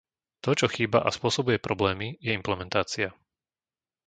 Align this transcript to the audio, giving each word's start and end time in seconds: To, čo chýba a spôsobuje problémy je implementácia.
To, 0.43 0.51
čo 0.59 0.65
chýba 0.75 0.99
a 1.07 1.13
spôsobuje 1.17 1.61
problémy 1.67 2.07
je 2.25 2.31
implementácia. 2.39 3.09